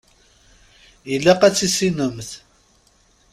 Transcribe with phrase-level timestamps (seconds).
[1.13, 2.29] Ilaq ad tt-tissinemt.